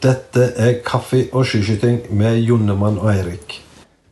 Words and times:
Dette 0.00 0.40
er 0.56 0.78
Kaffe 0.80 1.26
og 1.36 1.42
skiskyting 1.44 2.06
med 2.16 2.38
Jonnemann 2.40 2.96
og 2.98 3.10
Eirik. 3.12 3.58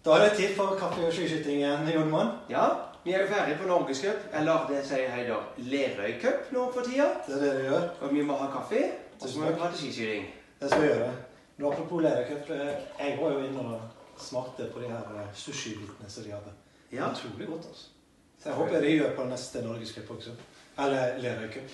Da 0.04 0.18
er 0.18 0.27
det 0.27 0.34
tid 0.37 0.50
for 0.57 0.75
kaffe 0.77 1.07
og 1.07 1.12
skiskyting 1.16 1.62
igjen, 1.62 1.87
Jonnemann. 1.95 2.34
Ja, 2.53 2.66
vi 3.04 3.14
er 3.16 3.22
jo 3.22 3.29
ferdig 3.30 3.54
på 3.57 3.68
Norgescup, 3.71 4.27
eller 4.36 4.66
det 4.68 4.82
sier 4.85 5.07
jeg 5.16 5.39
Lerøy 5.71 6.18
Cup 6.21 6.50
nå 6.53 6.66
for 6.75 6.85
tida. 6.85 7.07
Det 7.25 7.39
er 7.39 7.40
det 7.40 7.53
vi 7.57 7.62
gjør. 7.71 7.86
Og 8.03 8.12
vi 8.12 8.25
må 8.29 8.36
ha 8.36 8.50
kaffe, 8.53 8.82
og 9.16 9.25
så 9.25 9.39
må 9.39 9.46
vi 9.46 9.54
prate 9.62 9.80
skiskyting. 9.80 10.27
Det 10.61 10.68
skal 10.68 10.82
vi 10.82 10.90
gjøre. 10.90 11.07
Nå, 11.57 11.71
apropos 11.71 12.05
Lerøycup, 12.05 12.50
eh, 12.50 12.75
jeg 12.98 13.16
var 13.23 13.32
jo 13.32 13.46
inne 13.46 13.64
og 13.64 14.20
smakte 14.27 14.68
på 14.75 14.82
de 14.84 14.91
her 14.93 15.09
eh, 15.23 15.30
sushibitene 15.34 16.11
som 16.12 16.27
de 16.27 16.34
hadde. 16.36 16.52
Ja, 16.93 17.09
Utrolig 17.14 17.48
godt, 17.48 17.70
altså. 17.70 17.89
Så 18.43 18.50
jeg 18.53 18.59
håper 18.61 18.84
de 18.84 18.93
gjør 18.93 19.17
på 19.17 19.25
neste 19.32 19.64
Norgescup 19.64 20.12
også. 20.18 20.36
Eller 20.84 21.17
Lerøy-cup. 21.25 21.73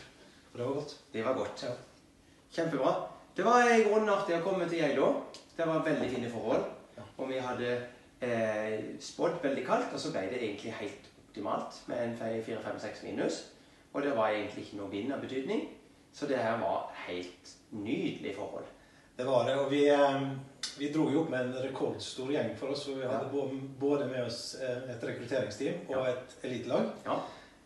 For 0.52 0.62
det 0.62 0.66
var 0.70 0.78
godt. 0.78 0.96
det 1.12 1.26
var 1.26 1.34
godt. 1.42 1.66
Ja. 1.66 1.74
Kjempebra. 2.54 2.94
Det 3.36 3.42
var 3.42 3.66
i 3.66 3.82
grunnen 3.82 4.12
artig 4.14 4.36
å 4.36 4.44
komme 4.44 4.66
til 4.70 4.78
Geilo. 4.78 5.08
Det 5.56 5.66
var 5.66 5.82
veldig 5.82 6.06
fine 6.12 6.28
forhold. 6.30 6.68
Og 7.16 7.26
vi 7.26 7.40
hadde 7.42 7.70
eh, 8.22 8.84
spådd 9.02 9.40
veldig 9.42 9.64
kaldt, 9.66 9.90
og 9.94 10.02
så 10.02 10.12
ble 10.14 10.28
det 10.30 10.38
egentlig 10.38 10.74
helt 10.78 11.08
optimalt 11.24 11.80
med 11.90 12.04
en 12.04 12.14
4-5-6 12.46 13.02
minus. 13.08 13.40
Og 13.92 14.06
det 14.06 14.12
var 14.14 14.30
egentlig 14.30 14.68
ikke 14.68 14.78
noe 14.78 14.90
vind 14.92 15.10
av 15.14 15.22
betydning. 15.22 15.64
Så 16.14 16.28
det 16.30 16.38
her 16.38 16.60
var 16.62 16.92
helt 17.08 17.50
nydelig 17.74 18.36
forhold. 18.36 18.70
Det 19.16 19.26
var 19.26 19.48
det. 19.48 19.56
Og 19.64 19.66
vi, 19.70 19.82
eh, 19.90 20.22
vi 20.78 20.92
dro 20.94 21.08
jo 21.10 21.24
opp 21.24 21.34
med 21.34 21.48
en 21.48 21.58
rekordstor 21.66 22.30
gjeng 22.36 22.54
for 22.58 22.76
oss. 22.76 22.86
For 22.86 23.02
vi 23.02 23.10
hadde 23.10 23.34
ja. 23.34 23.48
både 23.82 24.06
med 24.12 24.28
oss 24.28 24.44
eh, 24.62 24.94
et 24.94 25.08
rekrutteringsteam 25.10 25.90
og 25.90 26.06
et 26.12 26.38
elitelag. 26.46 26.94
Ja. 27.10 27.18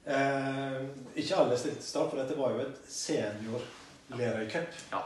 Eh, 0.09 0.81
ikke 1.13 1.45
alle 1.45 1.61
stilte 1.61 1.83
til 1.83 1.91
start, 1.91 2.09
for 2.09 2.25
dette 2.25 2.41
var 2.41 2.57
jo 2.57 2.65
et 2.65 2.83
senior 2.89 3.69
Lerøy-cup. 4.17 4.83
Ja. 4.97 5.05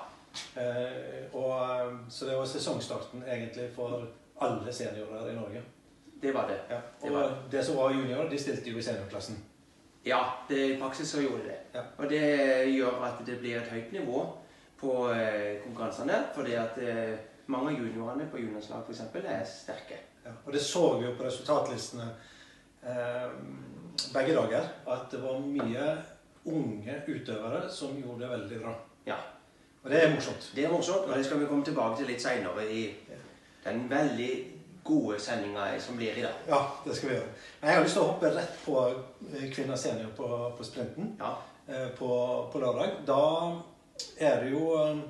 Eh, 0.54 1.24
og, 1.32 1.52
eh, 1.70 1.94
så 2.08 2.28
det 2.28 2.36
var 2.36 2.46
sesongstarten 2.46 3.24
egentlig 3.26 3.70
for 3.76 4.06
alle 4.42 4.72
seniorer 4.72 5.30
i 5.30 5.34
Norge. 5.36 5.62
Det 6.22 6.32
var 6.32 6.48
det. 6.48 6.60
Ja. 6.68 6.80
Det 7.02 7.10
var 7.10 7.22
Og 7.22 7.50
det 7.50 7.64
som 7.64 7.76
var 7.76 7.90
junior, 7.90 8.28
de 8.30 8.38
stilte 8.38 8.70
jo 8.70 8.78
i 8.78 8.82
seniorklassen. 8.82 9.36
Ja, 10.04 10.22
det, 10.48 10.66
i 10.66 10.78
praksis 10.80 11.10
så 11.10 11.22
gjorde 11.22 11.42
de 11.42 11.48
det. 11.48 11.58
Ja. 11.72 11.82
Og 11.98 12.10
det 12.10 12.22
gjør 12.74 13.04
at 13.06 13.26
det 13.26 13.38
blir 13.38 13.60
et 13.60 13.70
høyt 13.70 13.92
nivå 13.92 14.22
på 14.80 14.94
eh, 15.12 15.62
konkurransene. 15.64 16.24
Fordi 16.34 16.54
at 16.58 16.78
mange 17.46 17.70
av 17.70 17.78
juniorene 17.78 18.26
på 18.30 18.38
juniorslag 18.38 18.86
f.eks. 18.86 19.00
er 19.24 19.44
sterke. 19.46 19.98
Ja. 20.24 20.32
Og 20.44 20.52
det 20.52 20.62
så 20.62 20.84
vi 20.98 21.06
jo 21.06 21.14
på 21.18 21.26
resultatlistene 21.26 22.08
eh, 22.86 23.30
begge 24.14 24.34
dager, 24.36 24.68
at 24.86 25.10
det 25.10 25.22
var 25.22 25.42
mye 25.42 25.88
unge 26.44 26.98
utøvere 27.06 27.68
som 27.70 27.96
gjorde 27.98 28.24
det 28.24 28.30
veldig 28.30 28.60
bra. 28.62 28.74
Ja, 29.06 29.18
Og 29.84 29.90
det 29.90 30.02
er 30.04 30.12
morsomt. 30.14 30.50
Det 30.54 30.64
er 30.64 30.70
morsomt, 30.70 31.08
og 31.10 31.16
det 31.18 31.24
skal 31.26 31.40
vi 31.40 31.46
komme 31.50 31.64
tilbake 31.66 31.96
til 31.98 32.06
litt 32.12 32.22
seinere 32.22 32.66
i 32.70 32.82
den 33.64 33.80
veldig 33.90 34.30
gode 34.84 35.18
sendinga 35.22 35.64
som 35.82 35.96
blir 35.98 36.16
i 36.18 36.22
dag. 36.22 36.38
Ja, 36.48 36.60
det 36.84 36.94
skal 36.96 37.08
vi 37.08 37.14
gjøre. 37.16 37.32
Men 37.60 37.68
jeg 37.70 37.76
har 37.78 37.84
lyst 37.86 37.96
til 37.98 38.02
å 38.02 38.10
hoppe 38.12 38.30
rett 38.34 38.60
på 38.64 38.76
eh, 38.90 39.48
kvinner 39.54 39.76
senior 39.78 40.12
på, 40.16 40.28
på 40.58 40.66
sprinten. 40.66 41.12
Ja, 41.20 41.32
eh, 41.68 41.88
på, 41.98 42.10
på 42.52 42.62
lørdag. 42.62 42.96
Da 43.06 43.18
er 44.18 44.42
det 44.44 44.52
jo 44.54 44.68
eh, 44.78 45.02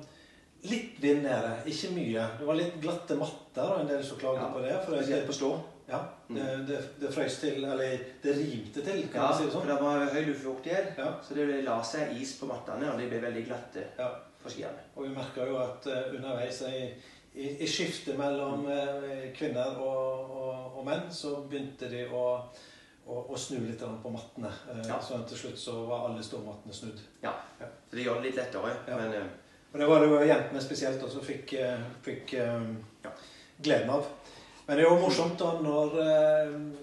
litt 0.69 0.97
vind 1.01 1.23
nede, 1.25 1.53
ikke 1.69 1.93
mye. 1.95 2.25
Det 2.39 2.49
var 2.49 2.59
litt 2.59 2.77
glatte 2.81 3.17
matter, 3.19 3.69
og 3.75 3.79
en 3.83 3.89
del 3.93 4.03
som 4.05 4.17
klaget 4.21 4.43
Ja, 4.45 4.49
på 4.53 4.65
det. 4.65 4.75
For 4.85 4.97
det, 5.13 5.21
på 5.29 5.37
stå. 5.37 5.51
ja, 5.89 6.01
det, 6.29 6.49
det, 6.69 6.81
det 7.01 7.13
frøys 7.13 7.39
til, 7.41 7.63
eller 7.65 7.97
det 8.23 8.35
rimte 8.37 8.81
til, 8.85 9.01
kan 9.13 9.21
Ja, 9.21 9.29
man 9.29 9.37
si 9.37 9.47
det 9.47 9.53
sånn. 9.53 9.65
for 9.65 9.69
sånn. 9.69 9.71
det 9.73 9.81
var 9.85 10.13
høy 10.13 10.21
luftfuktighet, 10.29 10.93
Ja. 11.01 11.09
så 11.25 11.37
det 11.37 11.49
la 11.65 11.79
seg 11.85 12.13
is 12.21 12.37
på 12.39 12.49
mattene, 12.49 12.93
og 12.93 13.01
de 13.01 13.09
ble 13.11 13.21
veldig 13.25 13.47
glatte 13.49 13.87
Ja. 13.99 14.11
På 14.43 14.51
skiene. 14.51 14.83
Og 14.95 15.05
vi 15.07 15.13
merka 15.15 15.45
jo 15.47 15.57
at 15.61 15.87
eh, 15.87 16.13
underveis 16.17 16.61
i, 16.67 16.83
i, 17.35 17.47
i 17.63 17.67
skiftet 17.69 18.17
mellom 18.19 18.65
eh, 18.71 19.29
kvinner 19.37 19.77
og, 19.81 20.31
og, 20.37 20.77
og 20.79 20.85
menn, 20.87 21.07
så 21.13 21.35
begynte 21.49 21.89
de 21.91 22.03
å, 22.13 22.23
å, 23.07 23.19
å 23.33 23.37
snu 23.39 23.59
litt 23.65 23.81
på 24.03 24.11
mattene. 24.13 24.51
Eh, 24.73 24.83
Ja. 24.89 24.99
Sånn 25.03 25.25
til 25.29 25.37
slutt 25.39 25.59
så 25.59 25.77
var 25.89 26.09
alle 26.09 26.23
stormattene 26.23 26.73
snudd. 26.75 26.99
Ja, 27.23 27.33
Ja. 27.61 27.69
så 27.89 27.95
det 27.97 28.05
gjør 28.05 28.19
det 28.21 28.29
litt 28.29 28.41
lettere. 28.41 28.75
Ja. 28.87 28.97
Men 28.97 29.15
Og 29.73 29.79
det 29.79 29.87
var 29.89 30.03
det 30.03 30.09
jo 30.11 30.19
jentene 30.29 30.61
spesielt 30.61 31.01
også 31.03 31.23
fikk, 31.25 31.55
fikk 32.05 32.33
Ja. 32.37 33.11
gleden 33.63 33.89
av. 33.89 34.05
Men 34.67 34.77
det 34.77 34.85
er 34.85 34.89
jo 34.89 34.99
morsomt 35.01 35.39
da 35.39 35.49
når 35.59 35.95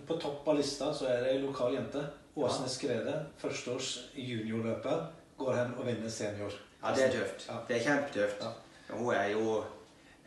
på 0.07 0.17
topp 0.21 0.49
av 0.49 0.59
lista 0.59 0.91
så 0.93 1.07
er 1.09 1.23
det 1.23 1.31
ei 1.33 1.39
lokal 1.45 1.73
jente. 1.75 2.03
Åsne 2.37 2.69
Skrede, 2.71 3.15
førsteårs 3.41 3.89
juniorløper, 4.15 5.01
går 5.39 5.57
hen 5.57 5.73
og 5.79 5.87
vinner 5.87 6.09
senior. 6.13 6.53
Ja, 6.83 6.95
det 6.95 7.07
er 7.07 7.13
tøft. 7.13 7.49
Ja. 7.49 7.55
Det 7.69 7.77
er 7.77 7.83
kjempetøft. 7.83 8.45
Ja. 8.45 8.95
Hun 8.97 9.15
er 9.15 9.27
jo 9.27 9.65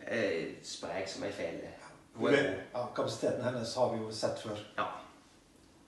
eh, 0.08 0.48
sprek 0.64 1.08
som 1.08 1.24
ei 1.24 1.32
fele. 1.32 1.74
Ja, 2.74 2.86
kapasiteten 2.96 3.44
hennes 3.44 3.76
har 3.76 3.94
vi 3.94 4.02
jo 4.04 4.12
sett 4.12 4.40
før. 4.40 4.58
Ja. 4.78 4.86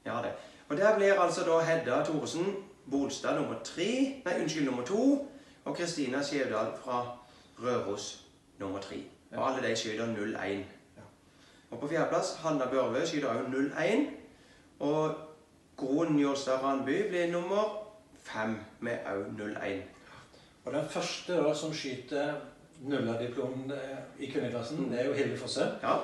ja 0.06 0.22
det. 0.22 0.32
Og 0.70 0.78
der 0.78 0.96
blir 0.98 1.22
altså 1.22 1.44
da 1.46 1.60
Hedda 1.60 2.04
Thoresen 2.04 2.56
Bolstad 2.92 3.36
nummer 3.36 3.56
tre, 3.64 4.22
nei, 4.26 4.42
unnskyld, 4.42 4.66
nummer 4.66 4.86
to, 4.86 5.28
og 5.66 5.76
Kristina 5.78 6.24
Skjevdal 6.24 6.74
fra 6.84 7.18
Røros 7.64 8.26
nummer 8.60 8.80
tre. 8.80 9.04
Og 9.32 9.50
alle 9.50 9.70
de 9.70 9.76
skyter 9.76 10.06
0-1. 10.06 10.48
Ja. 10.98 11.06
Og 11.72 11.80
på 11.80 11.88
fjerdeplass 11.88 12.36
Hanna 12.36 12.66
Børve 12.66 13.08
skyter 13.08 13.34
òg 13.34 13.50
0-1. 13.50 14.06
Og 14.80 15.16
Gron 15.78 16.14
Njåstad 16.16 16.64
Randby 16.64 17.10
blir 17.10 17.32
nummer 17.32 17.94
fem 18.24 18.60
med 18.80 18.98
òg 19.06 19.26
0-1. 19.40 19.95
Og 20.66 20.74
den 20.74 20.88
første 20.90 21.38
da, 21.38 21.54
som 21.54 21.74
skyter 21.74 22.34
nullerdiplom 22.86 23.72
eh, 23.72 23.98
i 24.20 24.30
kvinneklassen, 24.32 24.90
det 24.92 25.02
er 25.02 25.10
jo 25.10 25.16
Hilde 25.18 25.38
Fosse. 25.38 25.68
Ja. 25.84 26.00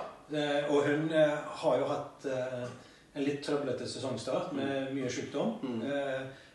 Og 0.72 0.86
hun 0.88 1.10
eh, 1.12 1.34
har 1.64 1.80
jo 1.82 1.88
hatt 1.90 2.28
eh, 2.30 2.68
en 3.16 3.26
litt 3.26 3.42
trøblete 3.44 3.88
sesongstart 3.90 4.54
med 4.56 4.94
mye 4.96 5.10
sykdom. 5.12 5.58
Mm. 5.66 5.82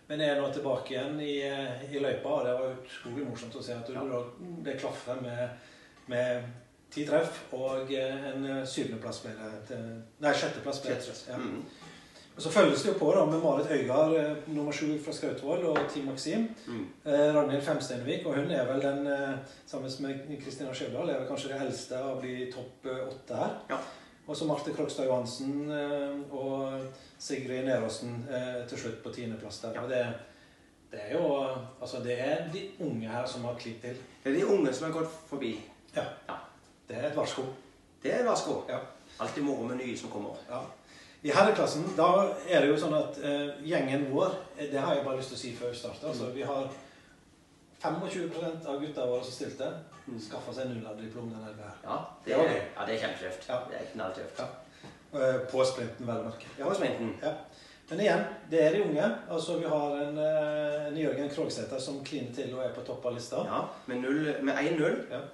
Men 0.06 0.22
er 0.22 0.38
nå 0.38 0.46
tilbake 0.54 0.94
igjen 0.94 1.18
i, 1.20 1.40
i 1.90 1.98
løypa, 2.00 2.30
og 2.30 2.46
det 2.46 2.52
var 2.54 2.76
utrolig 2.76 3.26
morsomt 3.26 3.58
å 3.58 3.64
se 3.66 3.74
at 3.74 3.90
Ja. 3.92 4.04
da, 4.06 4.20
det 4.64 4.76
klaffer 4.78 5.18
med, 5.20 5.66
med 6.06 6.46
ti 6.94 7.02
treff, 7.04 7.42
og 7.58 7.90
en 7.90 8.46
syvendeplass 8.64 9.24
ble 9.24 9.34
det 9.34 9.50
til 9.68 9.82
Nei, 10.22 10.32
sjetteplass 10.32 10.80
ble 10.84 10.94
det. 10.94 11.16
Ja. 11.26 11.40
Mm. 11.42 11.58
Og 12.36 12.42
så 12.42 12.50
følges 12.52 12.82
det 12.82 12.90
jo 12.92 12.98
på 13.00 13.12
da 13.16 13.24
med 13.24 13.40
Marit 13.40 13.70
Øygard, 13.72 14.14
eh, 14.16 14.36
nummer 14.46 14.72
sju 14.72 14.98
fra 15.04 15.12
Skrautvål, 15.12 15.64
og 15.64 15.78
Team 15.92 16.06
Maxim. 16.06 16.48
Mm. 16.66 16.86
Eh, 17.06 17.36
Ragnhild 17.36 17.62
Femsteinvik, 17.62 18.26
og 18.26 18.34
hun 18.34 18.50
er 18.50 18.66
vel 18.72 18.82
den, 18.82 19.06
eh, 19.06 19.38
sammen 19.66 19.90
med 20.00 20.42
Kristina 20.44 20.74
Sjødal, 20.74 21.08
er 21.08 21.18
vel 21.18 21.28
kanskje 21.28 21.48
det 21.48 21.60
eldste 21.60 21.98
av 21.98 22.22
de 22.22 22.52
topp 22.52 22.86
eh, 22.86 23.08
åtte 23.08 23.36
her. 23.36 23.54
Ja. 23.70 23.78
Og 24.26 24.36
så 24.36 24.44
Marte 24.44 24.72
Krokstad 24.74 25.06
Johansen 25.06 25.70
eh, 25.70 26.34
og 26.34 26.80
Sigrid 27.18 27.64
Neråsen 27.64 28.26
eh, 28.30 28.66
til 28.68 28.78
slutt 28.78 29.02
på 29.02 29.12
tiendeplass 29.14 29.60
der. 29.62 29.72
Ja. 29.74 29.82
Og 29.82 29.90
det, 29.90 30.06
det 30.90 31.00
er 31.04 31.12
jo 31.14 31.46
Altså, 31.80 32.00
det 32.04 32.20
er 32.20 32.48
de 32.52 32.70
unge 32.80 33.08
her 33.08 33.26
som 33.26 33.44
har 33.44 33.54
klipp 33.54 33.80
til. 33.80 33.96
Det 34.24 34.32
er 34.32 34.38
de 34.40 34.46
unge 34.46 34.72
som 34.72 34.90
har 34.90 34.98
gått 35.00 35.12
forbi. 35.28 35.60
Ja. 35.96 36.02
Ja. 36.28 36.34
Det 36.88 36.96
er 36.96 37.08
et 37.08 37.16
varsko. 37.16 37.42
Det 38.02 38.12
er 38.12 38.20
et 38.20 38.26
varsko. 38.26 38.64
Ja. 38.68 38.78
Alltid 39.20 39.42
moro 39.42 39.62
med 39.62 39.76
nye 39.76 39.96
som 39.96 40.10
kommer. 40.10 40.34
Ja. 40.50 40.60
I 41.26 41.32
herreklassen 41.34 41.86
da 41.96 42.08
er 42.46 42.62
det 42.62 42.68
jo 42.70 42.78
sånn 42.78 42.94
at 42.94 43.16
uh, 43.18 43.48
gjengen 43.66 44.04
vår 44.12 44.34
eh, 44.56 44.68
Det 44.70 44.78
har 44.78 44.94
jeg 44.94 45.04
bare 45.06 45.18
lyst 45.18 45.32
til 45.32 45.38
å 45.38 45.40
si 45.40 45.52
før 45.58 45.72
vi 45.72 45.78
starter. 45.80 46.10
Altså, 46.12 46.28
vi 46.34 46.44
har 46.46 46.68
25% 47.82 48.66
av 48.70 48.80
gutta 48.82 49.06
våre 49.10 49.24
som 49.26 49.34
stilte, 49.34 49.72
Mm. 50.06 50.20
skaffa 50.22 50.52
seg 50.54 50.68
nullerdiplom 50.70 51.32
denne 51.32 51.48
helga. 51.48 51.68
Ja, 51.82 51.96
det, 52.22 52.34
er, 52.34 52.50
ja, 52.76 52.84
det 52.86 52.94
er 52.94 53.00
kjempetøft. 53.00 53.48
Ja. 53.50 53.56
Det 53.66 53.78
er 53.80 53.88
knalltøft. 53.90 54.38
Ja. 54.38 54.44
Uh, 55.16 55.40
På 55.50 55.64
sprinten, 55.66 56.06
vel 56.06 56.20
å 56.20 56.28
merke. 56.28 56.46
Ja. 56.60 56.68
Ja. 57.24 57.32
Men 57.90 58.02
igjen, 58.04 58.22
det 58.50 58.60
er 58.62 58.76
de 58.76 58.84
unge. 58.84 59.08
Altså, 59.26 59.56
Vi 59.58 59.66
har 59.72 59.96
en, 60.04 60.20
uh, 60.20 60.86
en 60.86 61.00
Jørgen 61.00 61.32
Krogsæter 61.34 61.82
som 61.82 61.98
kliner 62.06 62.30
til 62.34 62.54
og 62.54 62.62
er 62.62 62.70
på 62.76 62.86
topp 62.86 63.06
av 63.10 63.16
lista. 63.18 63.42
Ja, 63.50 63.64
med 63.90 64.06
1-0. 64.54 65.02
Ja. 65.10 65.24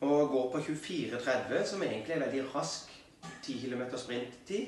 Og 0.00 0.32
går 0.32 0.50
på 0.54 0.64
24,30, 0.70 1.64
som 1.68 1.82
egentlig 1.84 2.16
er 2.16 2.24
veldig 2.24 2.46
rask 2.54 2.88
10 3.42 3.58
km 3.64 3.82
sprinttid. 3.96 4.66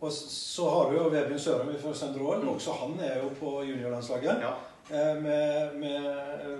Og 0.00 0.12
så 0.12 0.68
har 0.70 0.90
du 0.90 0.96
jo 0.98 1.08
Vebjørn 1.08 1.38
Sørum 1.40 1.70
fra 1.80 1.94
Søndre 1.94 2.20
Ål. 2.22 2.48
Også 2.48 2.72
han 2.72 2.98
er 3.00 3.18
jo 3.22 3.30
på 3.40 3.62
juniorlandslaget. 3.64 4.42
Ja. 4.44 4.52
eh, 4.90 5.22
Med, 5.22 5.74
med 5.80 6.06
eh, 6.44 6.58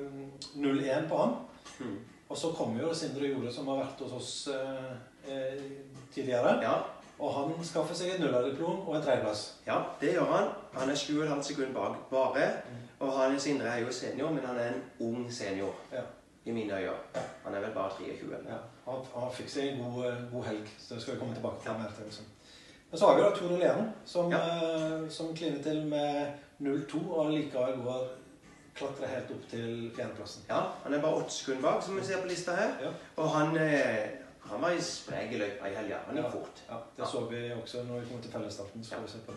0-1 0.56 1.08
på 1.08 1.16
han. 1.20 1.34
Mm. 1.78 1.98
Og 2.28 2.36
så 2.36 2.48
kommer 2.56 2.80
jo 2.82 2.94
Sindre 2.94 3.28
Jorde, 3.28 3.52
som 3.52 3.68
har 3.68 3.76
vært 3.84 4.00
hos 4.02 4.12
oss 4.12 4.48
eh, 4.48 4.92
eh, 5.28 5.62
tidligere. 6.14 6.58
ja. 6.62 6.76
Og 7.18 7.30
han 7.32 7.52
skaffer 7.64 7.96
seg 7.96 8.10
et 8.12 8.20
nullerdiplom 8.20 8.82
og 8.88 8.96
en 8.98 9.02
tredjeplass. 9.02 9.44
Ja, 9.66 9.78
det 10.00 10.10
gjør 10.12 10.26
han. 10.34 10.48
Han 10.74 10.90
er 10.92 10.98
7,5 11.00 11.42
sekunder 11.42 11.72
bak 11.72 12.10
bare. 12.10 12.48
Og 13.00 13.12
han 13.18 13.38
Sindre 13.40 13.70
er 13.72 13.78
jo 13.86 13.92
senior, 13.92 14.30
men 14.36 14.44
han 14.44 14.58
er 14.60 14.66
en 14.74 14.82
ung 15.00 15.22
senior 15.32 15.72
Ja. 15.92 16.02
I 16.46 16.52
mine 16.54 16.72
øyne. 16.78 17.22
Han 17.44 17.54
er 17.54 17.60
vel 17.60 17.74
bare 17.74 17.90
23. 17.98 18.36
Ja, 18.48 18.58
han, 18.86 19.00
han 19.14 19.32
fikk 19.34 19.48
seg 19.50 19.68
en 19.72 19.80
god, 19.84 20.04
eh, 20.06 20.20
god 20.32 20.44
helg, 20.44 20.68
så 20.78 20.94
det 20.94 21.02
skal 21.02 21.14
vi 21.14 21.18
komme 21.20 21.34
tilbake 21.34 21.62
til 21.62 21.72
til. 21.96 22.04
Liksom. 22.04 22.24
Men 22.90 22.98
så 23.00 23.06
har 23.06 23.16
vi 23.16 23.22
da 23.22 23.30
Tore 23.36 23.58
Leren, 23.58 23.88
som, 24.04 24.30
Ja. 24.32 24.38
eh, 24.38 25.08
som 25.10 25.34
kliner 25.36 25.62
til 25.62 25.86
med 25.86 26.26
0-2 26.60 27.00
og 27.10 27.30
likevel 27.32 27.80
går 27.84 28.06
klatre 28.76 29.06
helt 29.08 29.30
opp 29.30 29.48
til 29.50 29.90
fjerdeplassen. 29.96 30.42
Ja, 30.48 30.60
Han 30.84 30.94
er 30.94 31.00
bare 31.02 31.14
åtte 31.22 31.30
sekunder 31.32 31.62
bak, 31.62 31.82
som 31.82 31.96
vi 31.96 32.04
ser 32.04 32.20
på 32.22 32.28
lista 32.28 32.52
her. 32.54 32.70
Ja. 32.82 32.90
Og 33.16 33.30
han, 33.30 33.56
eh, 33.56 34.08
han 34.50 34.62
var 34.62 34.70
i 34.70 34.80
sprek 34.80 35.32
i 35.32 35.38
løypa 35.38 35.66
i 35.66 35.74
helga. 35.74 35.96
Han 36.06 36.16
gikk 36.16 36.24
Ja. 36.24 36.30
fort. 36.30 36.62
Ja, 36.68 36.74
det 36.96 37.02
Ja. 37.02 37.06
så 37.10 37.20
vi 37.30 37.50
også 37.62 37.82
når 37.88 38.00
vi 38.00 38.06
kom 38.12 38.22
til 38.22 38.30
fellesstarten. 38.32 38.84
Så, 38.84 38.94
Ja. 38.94 39.32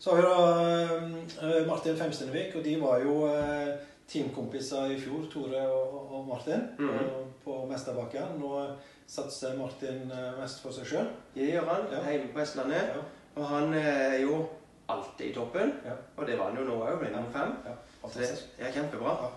så 0.00 0.10
har 0.10 0.16
vi 0.16 0.22
da 0.22 1.56
eh, 1.60 1.66
Martin 1.66 1.96
Femstenevik, 1.96 2.56
og 2.56 2.64
de 2.64 2.80
var 2.82 2.98
jo 2.98 3.26
eh, 3.28 3.76
teamkompiser 4.08 4.90
i 4.92 5.00
fjor, 5.00 5.26
Tore 5.32 5.68
og, 5.72 6.26
Martin, 6.28 6.60
mm 6.78 6.88
-hmm. 6.88 7.24
på 7.44 7.66
Mesterbakken. 7.70 8.40
Nå 8.40 8.66
satser 9.06 9.56
Martin 9.58 10.10
eh, 10.10 10.40
mest 10.40 10.62
for 10.62 10.72
seg 10.72 10.86
sjøl. 10.86 11.06
Det 11.34 11.52
gjør 11.52 11.68
han 11.68 11.86
Ja. 11.92 12.10
hjemme 12.10 12.32
på 12.32 12.38
Vestlandet. 12.38 12.82
Ja. 12.94 13.00
Og 13.36 13.48
han 13.48 13.74
eh, 13.74 14.14
er 14.14 14.20
jo 14.20 14.46
alltid 14.88 15.26
i 15.26 15.34
toppen. 15.34 15.72
Ja. 15.84 15.92
Og 16.16 16.26
det 16.26 16.38
var 16.38 16.50
han 16.50 16.58
jo 16.58 16.64
nå 16.64 16.84
òg, 16.84 16.98
ble 16.98 17.10
nummer 17.10 17.30
fem. 17.32 17.52
Ja, 17.66 18.08
Så 18.08 18.18
det 18.18 18.28
er 18.58 18.72
kjempebra. 18.72 19.30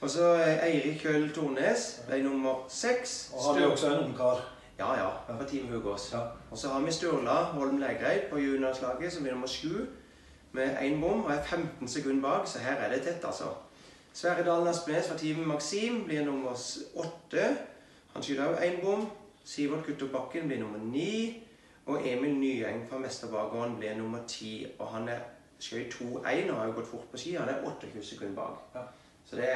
Og 0.00 0.10
så 0.10 0.34
eh, 0.34 0.64
Eirik 0.66 1.00
Køll 1.02 1.30
Tornes 1.34 2.02
ble 2.08 2.22
nummer 2.22 2.64
seks. 2.68 3.32
Og 3.34 3.54
han 3.54 3.62
er 3.62 3.70
også 3.70 3.86
en 3.86 4.04
ungkar. 4.04 4.40
Ja, 4.78 4.94
ja. 4.94 5.10
Ja. 5.28 5.36
Fra 5.36 5.44
Team 5.44 5.68
Hugås. 5.72 6.10
Ja. 6.12 6.18
Og 6.50 6.58
så 6.58 6.68
har 6.68 6.80
vi 6.80 6.92
Sturla 6.92 7.34
Holm 7.54 7.78
Legreid 7.78 8.20
på 8.30 8.38
juniorslaget, 8.38 9.12
som 9.12 9.26
er 9.26 9.30
nummer 9.30 9.46
sju, 9.46 9.86
med 10.52 10.76
én 10.76 11.00
bom 11.00 11.24
og 11.24 11.30
er 11.32 11.42
15 11.42 11.88
sekunder 11.88 12.22
bak, 12.22 12.46
så 12.48 12.58
her 12.58 12.76
er 12.76 12.90
det 12.92 13.02
tett, 13.02 13.24
altså. 13.24 13.44
Sverre 14.14 14.44
Dalen 14.46 14.68
Aspenes 14.70 15.08
fra 15.10 15.16
teamet 15.18 15.46
Maxim 15.46 16.04
blir 16.06 16.24
nummer 16.24 16.54
åtte. 16.96 17.46
Han 18.14 18.22
skyter 18.22 18.46
òg 18.52 18.60
én 18.62 18.76
bom. 18.84 19.08
Sivert 19.44 19.86
Guttorp 19.86 20.12
Bakken 20.14 20.46
blir 20.48 20.60
nummer 20.62 20.78
ni. 20.78 21.42
Og 21.86 22.00
Emil 22.08 22.36
Nyeng 22.38 22.84
fra 22.88 22.98
Mesterbakeren 23.02 23.74
blir 23.80 23.96
nummer 23.98 24.22
ti. 24.30 24.66
Og 24.78 24.86
han 24.94 25.08
er 25.08 25.24
skjøt 25.60 25.96
2-1 25.98 26.50
og 26.50 26.56
har 26.60 26.66
jo 26.70 26.76
gått 26.78 26.86
fort 26.92 27.10
på 27.10 27.18
ski. 27.20 27.34
Han 27.34 27.48
er 27.50 27.64
28 27.66 28.04
sekunder 28.06 28.36
bak. 28.38 28.62
Ja. 28.74 28.84
Så 29.24 29.36
det 29.36 29.48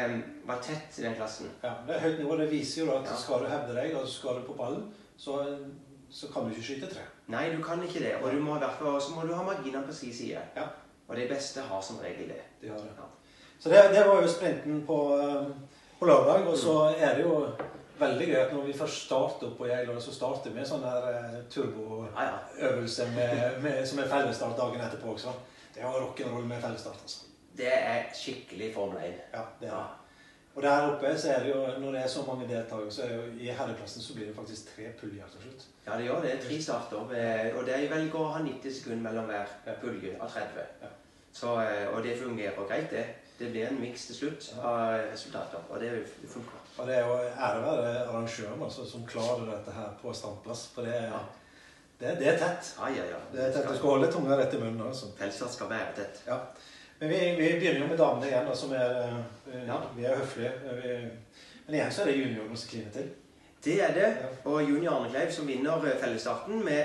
var 0.49 0.59
tett 0.65 0.99
i 0.99 1.03
den 1.05 1.15
klassen. 1.15 1.51
Ja, 1.63 1.73
det 1.87 1.95
er 1.97 2.01
høyt 2.01 2.19
nivå. 2.19 2.37
Det 2.41 2.51
viser 2.51 2.85
jo 2.85 2.93
at 2.97 3.05
Ja. 3.07 3.17
skal 3.17 3.45
du 3.45 3.47
hevde 3.53 3.75
deg, 3.77 3.95
og 3.97 4.09
skal 4.09 4.41
du 4.41 4.47
på 4.47 4.55
ballen, 4.59 4.95
så, 5.17 5.59
så 6.11 6.27
kan 6.33 6.43
du 6.43 6.51
ikke 6.51 6.63
skyte 6.63 6.87
tre. 6.95 7.05
Nei, 7.29 7.57
du 7.57 7.63
kan 7.63 7.83
ikke 7.83 8.01
det. 8.01 8.15
Og 8.23 9.03
så 9.03 9.15
må 9.15 9.23
du 9.29 9.35
ha 9.35 9.43
marginene 9.45 9.87
på 9.87 9.93
sin 9.93 10.13
side. 10.13 10.41
Ja. 10.57 10.67
Og 11.09 11.17
de 11.17 11.29
beste 11.29 11.61
har 11.61 11.81
som 11.81 11.97
regel 12.03 12.29
det. 12.29 12.43
De 12.63 12.69
har 12.69 12.77
det. 12.77 12.91
Ja. 12.97 13.09
Så 13.61 13.69
det, 13.69 13.83
det 13.93 14.05
var 14.07 14.23
jo 14.23 14.29
sprinten 14.31 14.85
på, 14.87 14.99
eh, 15.19 15.47
på 15.99 16.07
lørdag. 16.07 16.47
Og 16.47 16.59
så 16.59 16.77
er 16.99 17.15
det 17.19 17.25
jo 17.25 17.47
veldig 17.99 18.27
gøy 18.31 18.41
at 18.45 18.53
når 18.55 18.67
vi 18.69 18.73
først 18.79 19.05
starter 19.07 19.47
opp 19.51 19.57
på 19.59 19.67
Geilo, 19.67 20.01
så 20.01 20.13
starter 20.15 20.51
vi 20.51 20.61
med 20.61 20.69
sånn 20.71 20.85
her 20.87 21.09
eh, 21.13 21.39
turboøvelse 21.51 23.07
som 23.91 24.03
er 24.03 24.11
fellesstart 24.13 24.59
dagen 24.59 24.81
etterpå 24.85 25.15
også. 25.17 25.35
Det 25.75 25.83
er 25.83 25.89
jo 25.91 26.05
rock'n'roll 26.07 26.47
med 26.47 26.63
fellesstart, 26.63 27.01
altså. 27.03 27.25
Det 27.59 27.73
er 27.75 28.05
skikkelig 28.15 28.75
Formel 28.75 29.03
1. 29.03 29.17
Ja, 29.35 29.43
det 29.61 29.69
er 29.69 29.75
det. 29.75 29.95
Og 30.59 30.63
der 30.63 30.87
oppe 30.89 31.11
så 31.19 31.29
er 31.35 31.43
det 31.45 31.51
jo, 31.53 31.61
når 31.79 31.93
det 31.95 32.01
er 32.03 32.09
så 32.11 32.23
mange 32.27 32.47
deltakere, 32.49 32.91
så 32.91 33.03
er 33.05 33.13
jo 33.15 33.23
i 33.39 33.51
herreplassen 33.55 34.03
så 34.03 34.15
blir 34.15 34.27
det 34.27 34.35
faktisk 34.37 34.71
tre 34.75 34.89
puljer 35.01 35.29
til 35.31 35.43
slutt. 35.45 35.67
Ja, 35.87 35.97
det 35.99 36.07
gjør 36.09 36.23
det. 36.25 36.33
Tre 36.47 36.63
starter. 36.63 37.05
med- 37.11 37.55
Og 37.55 37.67
det 37.67 37.91
velger 37.91 38.19
å 38.19 38.25
ha 38.33 38.41
90 38.43 38.73
sekunder 38.75 39.03
mellom 39.11 39.25
hver 39.31 39.47
pulje 39.81 40.17
av 40.21 40.29
30. 40.31 40.65
Ja. 40.83 40.89
Så, 41.33 41.61
eh, 41.61 41.87
og 41.97 42.03
det 42.03 42.19
fungerer 42.19 42.67
greit, 42.69 42.91
det. 42.91 43.05
Det 43.39 43.51
blir 43.53 43.67
en 43.69 43.81
miks 43.81 44.07
til 44.09 44.17
slutt 44.17 44.47
av 44.59 44.97
resultater. 45.13 45.61
Og 45.71 45.81
det 45.81 45.91
funker. 46.29 46.57
Og 46.79 46.87
det 46.89 46.97
er 46.97 47.07
jo 47.07 47.19
ære 47.19 47.61
være 47.63 47.93
arrangøren 48.09 48.63
altså, 48.67 48.87
som 48.91 49.05
klarer 49.07 49.45
dette 49.53 49.75
her 49.77 49.93
på 50.03 50.13
standplass. 50.15 50.67
For 50.75 50.83
det 50.83 50.95
er, 50.97 51.07
Ja. 51.13 51.21
det, 52.01 52.17
det 52.19 52.29
er 52.33 52.39
tett. 52.39 52.73
Ja, 52.81 52.89
ja, 52.97 53.05
ja. 53.13 53.21
Det 53.33 53.45
er 53.45 53.53
tett. 53.53 53.69
Du 53.69 53.77
skal 53.77 53.89
holde 53.95 54.11
tunga 54.13 54.37
rett 54.39 54.55
i 54.55 54.59
munnen. 54.63 54.83
altså. 54.87 55.07
Fellesstart 55.19 55.53
skal 55.55 55.71
være 55.71 55.95
tett. 55.97 56.23
Ja. 56.27 56.39
Men 57.01 57.09
vi, 57.15 57.19
vi 57.39 57.49
begynner 57.61 57.81
jo 57.85 57.87
med 57.93 57.99
damene 57.99 58.27
igjen, 58.27 58.47
da, 58.51 58.55
som 58.59 58.73
er 58.75 58.97
eh, 59.05 59.67
Ja. 59.69 59.79
Vi 59.97 60.05
er 60.05 60.17
høflige. 60.19 60.53
Vi, 60.83 60.97
men 61.67 61.75
igjen 61.79 61.93
så 61.93 62.03
er 62.03 62.07
det 62.11 62.17
juniorene 62.19 62.57
som 62.59 62.71
kliner 62.73 62.91
til. 62.93 63.11
Det 63.65 63.77
er 63.83 63.95
det. 63.95 64.09
Og 64.45 64.63
Juni 64.63 64.87
Arnekleiv 64.87 65.31
som 65.35 65.47
vinner 65.47 65.85
eh, 65.87 65.99
fellesstarten 66.01 66.65
med 66.65 66.85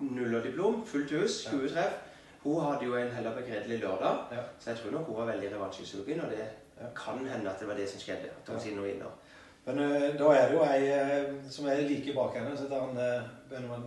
nullerdiplom, 0.00 0.82
fullt 0.86 1.10
hus, 1.10 1.44
Ja. 1.46 1.50
20 1.58 1.68
treff. 1.74 2.00
Hun 2.44 2.60
hadde 2.64 2.84
jo 2.84 2.96
en 2.96 3.10
heller 3.16 3.32
begredelig 3.36 3.78
lørdag, 3.80 4.16
Ja. 4.32 4.42
så 4.60 4.70
jeg 4.70 4.78
tror 4.78 4.90
nok 4.98 5.06
hun 5.06 5.16
var 5.16 5.26
veldig 5.32 5.50
revansjesugen. 5.54 6.20
Og 6.20 6.30
det 6.30 6.38
Ja. 6.80 6.86
kan 6.96 7.26
hende 7.26 7.50
at 7.50 7.58
det 7.60 7.68
var 7.68 7.74
det 7.74 7.88
som 7.88 8.00
skjedde. 8.00 8.28
at 8.28 8.46
hun 8.48 8.56
Ja. 8.56 8.62
sier 8.62 8.76
noe 8.76 8.84
vinner. 8.84 9.10
Men 9.66 9.78
uh, 9.78 10.18
da 10.18 10.24
er 10.34 10.48
det 10.48 10.54
jo 10.58 10.64
ei 10.64 10.82
uh, 10.92 11.34
som 11.50 11.66
er 11.66 11.76
like 11.88 12.12
bak 12.14 12.34
henne, 12.36 12.56
så 12.56 12.62
heter 12.62 12.80
han 12.80 12.98
eh, 12.98 13.22
Benjamin, 13.50 13.84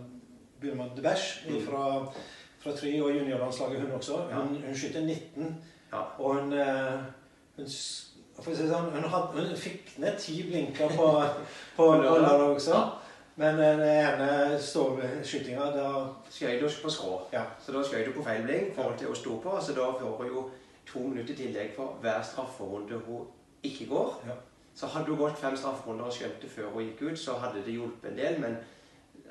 Benjamin 0.60 0.90
de 0.96 1.02
Besch 1.02 1.46
Mm. 1.48 1.66
fra, 1.66 2.06
fra 2.60 2.72
Try 2.72 3.00
og 3.00 3.10
juniorlandslaget, 3.14 3.80
hun 3.80 3.90
også. 3.92 4.16
Hun, 4.32 4.56
hun 4.66 4.74
skyter 4.74 5.00
19, 5.00 5.56
Ja. 5.92 6.00
og 6.18 6.34
hun, 6.34 6.52
eh, 6.52 6.98
hun 7.56 7.66
for 8.42 8.50
å 8.50 8.54
si 8.56 8.62
det 8.62 8.70
sånn, 8.70 8.90
hun, 8.90 9.02
had, 9.10 9.22
hun 9.34 9.56
fikk 9.56 9.98
ned 9.98 10.18
ti 10.18 10.42
blinker 10.50 10.88
på, 10.88 11.22
på 11.76 11.86
på 11.86 12.02
lørdag 12.02 12.40
også. 12.56 12.74
Men 13.38 13.58
den 13.60 13.80
ene 13.86 14.58
stålskytinga, 14.58 15.68
da 15.76 15.90
Skjøt 16.32 16.60
du 16.62 16.68
på 16.82 16.90
skrå. 16.90 17.12
Ja. 17.32 17.44
Så 17.62 17.72
da 17.72 17.82
skjøt 17.86 18.08
du 18.08 18.12
på 18.16 18.24
feil 18.26 18.42
blink 18.46 18.72
i 18.72 18.74
forhold 18.74 18.98
til 18.98 19.12
å 19.12 19.18
stå 19.18 19.36
på. 19.44 19.52
Så 19.62 19.76
da 19.76 19.86
får 20.00 20.16
hun 20.22 20.32
jo 20.32 20.42
to 20.88 21.02
minutter 21.04 21.34
i 21.34 21.36
tillegg 21.44 21.74
for 21.76 21.98
hver 22.02 22.22
strafferunde 22.26 22.98
hun 23.06 23.28
ikke 23.62 23.86
går. 23.92 24.16
Ja. 24.26 24.34
Så 24.74 24.86
hadde 24.90 25.10
hun 25.12 25.20
gått 25.22 25.38
fem 25.38 25.56
strafferunder 25.58 26.08
og 26.10 26.14
skjønt 26.16 26.42
det 26.42 26.50
før 26.50 26.72
hun 26.74 26.84
gikk 26.88 27.02
ut, 27.08 27.18
så 27.18 27.36
hadde 27.42 27.62
det 27.66 27.74
hjulpet 27.76 28.10
en 28.12 28.18
del, 28.18 28.40
men 28.42 28.58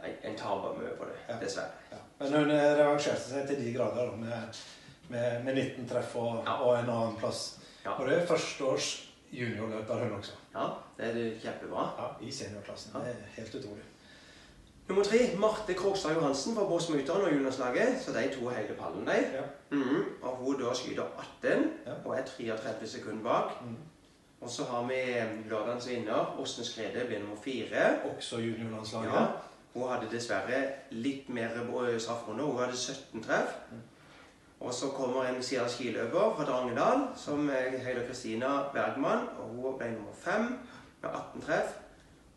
en 0.03 0.35
taper 0.37 0.75
mye 0.77 0.95
på 0.99 1.07
det, 1.09 1.17
Ja. 1.29 1.37
dessverre. 1.41 1.71
ja. 1.91 1.97
Men 2.19 2.33
hun 2.33 2.51
eh, 2.51 2.73
revansjerte 2.77 3.21
seg 3.29 3.47
til 3.47 3.61
de 3.63 3.73
grader 3.73 4.11
med, 4.19 4.59
med, 5.09 5.43
med 5.45 5.55
19 5.55 5.87
treff 5.89 6.15
og, 6.15 6.43
og 6.47 6.73
en 6.79 6.89
annen 6.89 7.15
plass. 7.19 7.59
Og 7.97 8.03
det 8.07 8.17
er 8.21 8.25
førsteårs 8.27 8.89
juniorløper, 9.31 10.03
hun 10.03 10.17
også. 10.19 10.35
Ja, 10.53 10.67
det 10.97 11.09
er 11.11 11.39
kjempebra. 11.43 11.87
Ja, 11.97 12.09
I 12.27 12.31
seniorklassen. 12.31 12.93
Det 12.93 13.13
er 13.15 13.35
helt 13.39 13.55
utrolig. 13.55 13.83
Nummer 14.87 15.03
tre, 15.03 15.17
Marte 15.39 15.73
Krogstad 15.73 16.13
Johansen 16.13 16.55
fra 16.55 16.63
Båtsmuteren 16.63 17.21
og 17.25 17.31
juniorslaget. 17.33 18.01
Så 18.01 18.11
de 18.11 18.29
to 18.39 18.49
hele 18.49 18.73
pallen, 18.79 19.07
de. 19.07 19.11
Ja. 19.11 19.41
Mhm. 19.71 20.03
Og 20.21 20.35
hun 20.35 20.61
da 20.61 20.73
skyter 20.73 21.03
18 21.43 21.71
Ja. 21.85 21.91
og 22.05 22.17
er 22.17 22.23
33 22.25 22.87
sekunder 22.87 23.23
bak. 23.23 23.61
Mm. 23.61 23.75
Og 24.41 24.49
så 24.49 24.63
har 24.63 24.87
vi 24.87 24.93
eh, 24.93 25.49
lørdagens 25.49 25.89
vinner, 25.89 26.35
Åsne 26.39 26.65
Skrede, 26.65 27.05
blir 27.07 27.19
nummer 27.19 27.35
fire. 27.43 27.99
Også 28.17 28.37
juniorlandslaget. 28.37 29.13
Ja, 29.13 29.25
hun 29.73 29.89
hadde 29.89 30.07
dessverre 30.11 30.63
litt 30.91 31.29
mer 31.29 31.49
eh, 31.89 31.99
straffrunde. 31.99 32.43
Hun 32.43 32.59
hadde 32.59 32.77
17 32.77 33.23
treff. 33.23 33.49
Mm. 33.71 33.77
Og 34.59 34.73
så 34.73 34.87
kommer 34.87 35.23
en 35.23 35.43
sida 35.43 35.67
skiløper 35.67 36.33
fra 36.37 36.45
Drangedal 36.45 37.07
som 37.15 37.49
eh, 37.49 37.55
heter 37.81 38.07
Kristina 38.07 38.47
Bergman. 38.73 39.27
og 39.39 39.49
Hun 39.49 39.77
ble 39.77 39.91
nummer 39.91 40.13
fem 40.23 40.41
med 41.01 41.09
18 41.09 41.41
treff. 41.41 41.75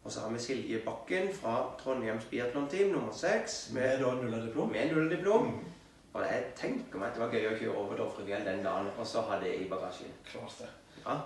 Og 0.04 0.12
så 0.12 0.20
har 0.20 0.32
vi 0.32 0.38
Silje 0.38 0.80
Bakken 0.84 1.28
fra 1.34 1.74
Trondheims 1.82 2.24
biatlonteam, 2.30 2.92
nummer 2.92 3.12
seks, 3.12 3.70
Med 3.72 3.82
med, 3.82 4.04
da 4.04 4.14
nullerdiplom. 4.14 4.70
med. 4.70 5.52
Mm. 5.52 5.64
Og 6.12 6.22
jeg 6.22 6.44
tenker 6.56 6.98
meg 6.98 7.08
at 7.08 7.14
det 7.14 7.22
var 7.22 7.34
gøy 7.34 7.46
å 7.46 7.58
kjøre 7.58 7.76
over 7.78 7.96
Dovrefjell 7.96 8.46
den 8.46 8.64
dagen 8.64 8.88
og 8.98 9.06
så 9.06 9.22
ha 9.28 9.38
det 9.42 9.52
i 9.60 9.68
bagasjen. 9.70 10.10
Klart 10.26 10.56
det. 10.58 10.70
Ja. 11.04 11.18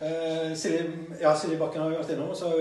Eh, 0.00 0.56
Silje, 0.56 0.84
ja, 1.20 1.32
Silje 1.36 1.58
Bakken 1.58 1.82
har 1.82 1.90
vi 1.90 1.96
vært 1.98 2.12
innom. 2.14 2.30
Og 2.30 2.36
så 2.36 2.52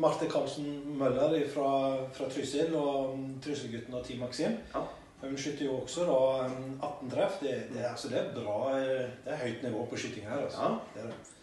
Marte 0.00 0.26
Karlsen 0.30 0.70
Møller 0.98 1.36
fra, 1.52 1.72
fra 2.14 2.30
Trysil 2.32 2.72
og 2.74 3.12
um, 3.12 3.26
Trysilgutten 3.44 3.94
og 3.94 4.06
Team 4.06 4.24
Maxim. 4.24 4.56
Ja. 4.74 4.86
Hun 5.20 5.36
skyter 5.38 5.66
jo 5.66 5.80
også 5.82 6.06
da 6.08 6.18
um, 6.46 6.78
18 6.80 7.10
treff. 7.12 7.40
Det, 7.42 7.54
det, 7.74 7.84
altså, 7.90 8.08
det 8.08 8.18
er 8.22 8.32
bra 8.34 8.58
eh, 8.78 9.04
Det 9.24 9.34
er 9.34 9.42
høyt 9.44 9.62
nivå 9.66 9.84
på 9.90 10.00
skyting 10.00 10.26
her. 10.30 10.46
Altså. 10.46 10.62
Ja. 10.64 10.78
Det 10.94 11.04
er 11.04 11.12
det. 11.12 11.37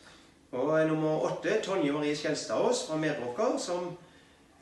Og 0.55 0.88
nummer 0.88 1.25
åtte, 1.27 1.57
Tonje 1.63 1.91
Marie 1.91 2.15
Skjelstadås 2.15 2.85
fra 2.88 2.97
Meråker, 3.01 3.57
som 3.59 3.89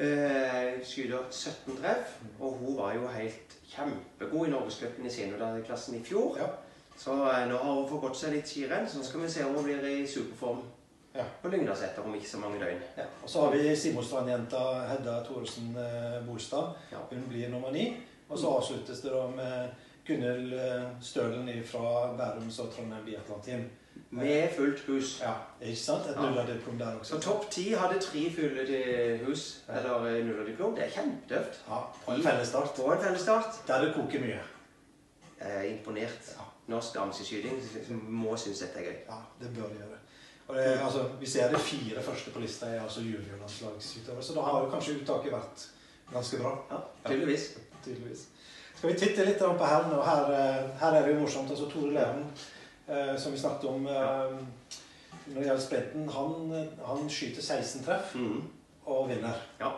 eh, 0.01 0.79
skyter 0.85 1.27
17 1.29 1.77
treff. 1.77 2.15
Og 2.39 2.57
hun 2.61 2.77
var 2.77 2.95
jo 2.97 3.07
helt 3.13 3.57
kjempegod 3.73 4.47
i 4.47 4.53
Norgescupen 4.53 5.05
i 5.05 5.11
seniorklassen 5.13 5.99
i 5.99 6.03
fjor. 6.05 6.37
Ja. 6.41 6.47
Så 6.97 7.13
eh, 7.29 7.43
nå 7.49 7.57
har 7.61 7.73
hun 7.77 7.89
forgått 7.89 8.17
seg 8.17 8.33
litt 8.37 8.49
skirenn, 8.49 8.87
så 8.89 8.99
nå 9.01 9.05
skal 9.07 9.25
vi 9.25 9.29
se 9.35 9.45
om 9.45 9.53
hun 9.57 9.67
blir 9.69 9.85
i 9.89 9.99
superform 10.07 10.63
Ja. 11.13 11.23
på 11.43 11.49
Lyngdalseter 11.53 12.01
om 12.01 12.15
ikke 12.17 12.25
så 12.25 12.39
mange 12.41 12.57
døgn. 12.57 12.79
Ja. 12.97 13.03
Og 13.21 13.29
så 13.29 13.43
har 13.43 13.51
vi 13.53 13.75
Simostrand-jenta 13.77 14.61
Hedda 14.89 15.19
Thoresen 15.27 15.75
eh, 15.77 16.17
Bolstad. 16.25 16.73
Hun 17.11 17.27
blir 17.29 17.51
nummer 17.53 17.69
ni. 17.71 17.91
Og 18.29 18.39
så 18.39 18.49
avsluttes 18.49 19.03
det 19.03 19.11
da 19.13 19.27
med 19.29 19.69
Gunhild 20.07 20.53
eh, 20.57 20.87
Stølen 21.05 21.51
fra 21.69 22.15
Bærums 22.17 22.57
og 22.65 22.71
Trondheim 22.73 23.05
Biatlanteam. 23.05 23.67
Med 24.13 24.49
fullt 24.55 24.79
hus. 24.87 25.21
Ja, 25.21 25.33
ikke 25.61 25.79
sant? 25.79 26.05
Et 26.09 26.15
Ja. 26.15 26.21
nullerdiplom 26.21 26.77
der 26.77 26.95
også. 26.99 27.15
Så 27.15 27.21
topp 27.21 27.47
ti 27.51 27.71
hadde 27.73 27.99
tre 28.01 28.31
fulle 28.35 29.17
hus, 29.25 29.63
eller 29.69 30.05
eh, 30.05 30.25
nullerdiplom. 30.25 30.75
Det 30.75 30.85
er 30.85 30.89
kjempetøft. 30.89 31.61
Ja, 31.69 31.79
på 32.05 32.11
en 32.11 32.23
fellesstart. 32.23 32.75
På 32.75 32.91
en 32.93 33.01
fellesstart. 33.03 33.61
Der 33.67 33.85
det 33.85 33.93
koker 33.95 34.19
mye. 34.19 34.39
Jeg 35.41 35.57
er 35.57 35.63
imponert. 35.63 36.29
Ja. 36.37 36.43
Norsk 36.67 36.93
dameskyting 36.95 37.59
må 38.09 38.37
synes 38.37 38.59
dette 38.59 38.79
er 38.79 38.83
gøy. 38.83 38.99
Ja, 39.09 39.17
det 39.41 39.49
bør 39.55 39.67
de 39.69 39.75
gjøre. 39.81 39.97
Og 40.47 40.55
det, 40.55 40.63
altså, 40.63 41.03
vi 41.19 41.25
ser 41.25 41.49
de 41.51 41.59
fire 41.59 42.01
første 42.03 42.31
på 42.31 42.39
lista 42.39 42.65
er 42.65 42.81
altså 42.81 43.01
juniorlandslagsutøvere, 43.01 44.23
så 44.23 44.33
da 44.33 44.41
har 44.41 44.63
jo 44.63 44.69
kanskje 44.69 44.95
uttaket 45.01 45.31
vært 45.31 45.67
ganske 46.13 46.37
bra. 46.37 46.51
Ja, 46.71 46.77
tydeligvis. 47.09 47.57
tydeligvis. 47.85 48.25
Skal 48.75 48.89
vi 48.93 48.99
titte 48.99 49.25
litt 49.25 49.39
på 49.39 49.65
herrene, 49.65 50.01
her, 50.05 50.23
eh, 50.31 50.69
her 50.79 50.91
er 50.93 51.05
det 51.07 51.13
jo 51.15 51.19
morsomt. 51.19 51.49
altså 51.49 51.69
Tore 51.69 51.93
Leven 51.93 52.25
eh, 52.87 53.15
som 53.17 53.31
vi 53.31 53.39
snakket 53.39 53.69
om 53.69 53.87
eh, 53.87 54.37
når 55.25 55.39
det 55.39 55.47
gjelder 55.47 55.63
sprinten, 55.63 56.09
han, 56.09 56.67
han 56.85 57.09
skyter 57.09 57.41
16 57.41 57.83
treff 57.85 58.15
mm. 58.15 58.41
og 58.85 59.09
vinner. 59.09 59.37
Ja. 59.59 59.69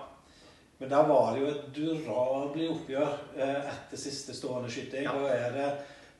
Men 0.79 0.89
der 0.91 1.03
var 1.07 1.33
det 1.35 1.41
jo 1.43 1.47
et 1.51 1.67
durabelig 1.75 2.69
oppgjør 2.73 3.11
eh, 3.37 3.59
etter 3.73 3.97
siste 4.01 4.33
stående 4.35 4.71
skyting. 4.73 5.05
Ja. 5.05 5.13
Og 5.15 5.29
er 5.29 5.51
det 5.55 5.67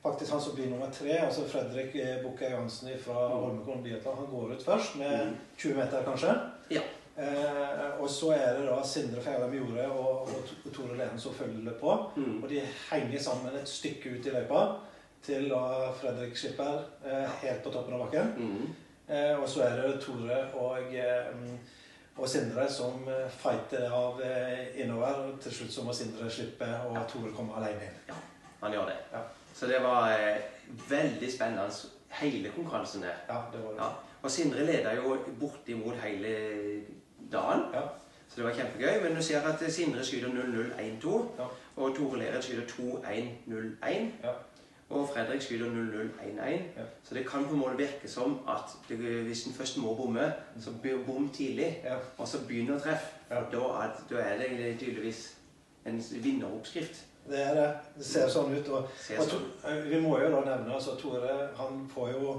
faktisk 0.04 0.30
han 0.32 0.40
som 0.40 0.54
blir 0.54 0.70
nummer 0.70 0.92
tre, 0.94 1.16
altså 1.26 1.42
Fredrik 1.50 1.96
eh, 1.98 2.20
Bukkei 2.22 2.52
Johansen 2.54 2.92
fra 3.02 3.26
Mm. 3.26 3.34
Holmenkollen 3.42 3.82
Biathlon. 3.84 4.16
Han 4.22 4.30
går 4.30 4.54
ut 4.54 4.64
først 4.64 4.96
med 5.00 5.26
Mm. 5.26 5.34
20 5.58 5.74
meter, 5.80 6.02
kanskje. 6.06 6.36
Ja. 6.70 6.80
Eh, 7.18 8.00
og 8.00 8.08
så 8.10 8.30
er 8.36 8.58
det 8.60 8.66
da 8.68 8.78
Sindre 8.84 9.22
Fjellheim 9.24 9.54
Jorde 9.58 9.86
og, 9.90 10.28
og 10.28 10.42
To- 10.48 10.70
Tore 10.70 10.96
Lene 10.98 11.18
som 11.20 11.34
følger 11.34 11.72
på. 11.80 11.94
Mm. 12.16 12.42
Og 12.44 12.48
de 12.50 12.60
henger 12.92 13.20
sammen 13.20 13.56
et 13.56 13.68
stykke 13.68 14.14
ut 14.18 14.26
i 14.26 14.30
løypa 14.36 14.66
til 15.26 15.48
da 15.50 15.90
Fredrik 16.00 16.36
Skipper 16.38 16.84
eh, 17.06 17.24
helt 17.42 17.64
på 17.64 17.72
toppen 17.74 17.96
av 17.96 18.04
bakken. 18.06 18.28
Mm. 18.36 18.68
Eh, 19.08 19.32
og 19.40 19.48
så 19.50 19.64
er 19.66 19.80
det 19.80 19.96
Tore 20.02 20.38
og, 20.54 20.94
eh, 20.94 21.34
og 22.16 22.28
Sindre 22.30 22.68
som 22.70 23.08
fighter 23.38 23.90
av 23.92 24.20
innover. 24.78 25.18
Og 25.26 25.40
til 25.42 25.52
slutt 25.52 25.74
så 25.74 25.84
må 25.84 25.92
Sindre 25.94 26.30
slippe, 26.30 26.68
og 26.88 26.96
Tore 27.10 27.32
kommer 27.36 27.58
alene 27.60 27.90
inn. 27.90 28.16
Han 28.62 28.72
gjør 28.72 28.86
det. 28.88 28.96
Ja. 29.12 29.20
Så 29.54 29.66
det 29.68 29.82
var 29.84 30.14
veldig 30.88 31.28
spennende, 31.32 31.68
hele 32.22 32.50
konkurransen 32.54 33.02
der. 33.04 33.18
Ja, 33.28 33.42
det 33.52 33.60
var 33.64 33.70
det. 33.74 33.82
Ja. 33.82 33.90
Og 34.22 34.30
Sindre 34.32 34.64
leda 34.66 34.94
jo 34.96 35.18
bortimot 35.40 35.98
hele 36.02 36.32
dagen, 37.32 37.66
Ja. 37.74 37.82
så 38.28 38.36
det 38.36 38.44
var 38.44 38.54
kjempegøy. 38.54 39.02
Men 39.02 39.16
du 39.16 39.22
ser 39.22 39.40
at 39.44 39.60
Sindre 39.72 40.04
skyter 40.04 40.28
0-0-1-2, 40.28 41.20
Ja. 41.38 41.46
og 41.76 41.96
Tore 41.96 42.18
Leret 42.18 42.44
skyter 42.44 42.64
2-1-0-1. 42.66 44.12
Ja. 44.24 44.32
Og 44.90 45.08
Fredrik 45.08 45.42
skyter 45.42 45.66
0-0-1-1. 45.66 46.50
Ja. 46.76 46.82
Så 47.02 47.14
det 47.14 47.26
kan 47.26 47.44
på 47.44 47.54
en 47.54 47.58
måte 47.58 47.76
virke 47.76 48.08
som 48.08 48.38
at 48.48 48.70
det, 48.88 48.98
hvis 49.26 49.46
en 49.46 49.52
først 49.52 49.78
må 49.82 49.94
bomme, 49.94 50.32
så 50.60 50.70
bom 51.06 51.28
tidlig. 51.28 51.80
Ja. 51.84 51.96
Og 52.18 52.28
så 52.28 52.38
begynner 52.46 52.76
å 52.76 52.84
treffe. 52.84 53.16
Ja. 53.30 53.42
Da, 53.52 53.64
er, 53.82 53.96
da 54.10 54.22
er 54.22 54.38
det 54.38 54.78
tydeligvis 54.78 55.24
en 55.86 55.98
vinneroppskrift. 56.22 57.02
Det 57.28 57.42
er 57.42 57.54
det. 57.54 57.66
Det 57.98 58.06
ser 58.06 58.30
sånn 58.30 58.54
ut. 58.54 58.68
Og, 58.68 58.86
Ser 59.02 59.18
og 59.18 59.26
sånn. 59.26 59.50
to, 59.58 59.68
eh, 59.68 59.82
vi 59.90 60.00
må 60.00 60.14
jo 60.22 60.30
da 60.30 60.44
nevne 60.46 60.78
altså 60.78 60.94
Tore 61.00 61.34
han 61.58 61.82
får 61.90 62.12
jo 62.14 62.36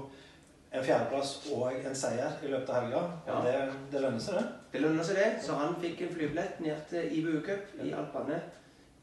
en 0.72 0.84
fjerdeplass 0.84 1.34
og 1.52 1.84
en 1.84 1.96
seier 1.96 2.40
i 2.44 2.48
løpet 2.48 2.72
av 2.72 2.82
helga. 2.82 3.04
Og 3.28 3.44
det, 3.44 3.54
det 3.92 4.04
lønner 4.04 4.24
seg, 4.24 4.40
det. 4.40 4.48
Det 4.72 4.84
lønner 4.84 5.04
seg, 5.04 5.20
det. 5.20 5.30
Så 5.44 5.60
han 5.60 5.76
fikk 5.84 6.02
en 6.06 6.14
flybillett 6.16 6.60
ned 6.64 6.84
til 6.88 7.16
IBU 7.20 7.40
Cup 7.44 7.80
i 7.84 7.92
Alpane 7.92 8.40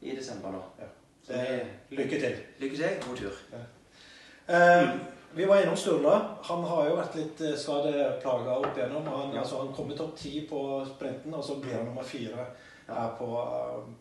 i 0.02 0.18
desember 0.18 0.58
nå. 0.58 0.62
Ja. 1.28 1.34
Det 1.36 1.66
det, 1.90 1.96
lykke 1.98 2.20
til. 2.20 2.36
lykke 2.60 2.76
til. 2.76 3.08
God 3.08 3.16
tur. 3.16 3.32
Eh, 4.48 4.88
vi 5.34 5.44
var 5.44 5.60
innom 5.62 5.76
Sturla. 5.76 6.20
Han 6.42 6.64
har 6.64 6.88
jo 6.88 6.96
vært 6.96 7.16
litt 7.18 7.40
eh, 7.40 7.56
skadeplaga 7.58 8.58
opp 8.60 8.76
igjennom. 8.78 9.06
Han, 9.10 9.34
Ja. 9.34 9.40
altså, 9.42 9.58
han 9.64 9.72
kommer 9.74 9.96
topp 9.96 10.16
ti 10.16 10.46
på 10.50 10.60
sprinten, 10.96 11.34
og 11.34 11.44
så 11.44 11.56
blir 11.60 11.74
han 11.76 11.84
nummer 11.84 12.02
fire 12.02 12.46
her 12.88 13.08
på, 13.18 13.26